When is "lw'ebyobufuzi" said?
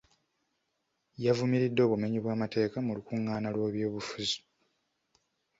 3.55-4.37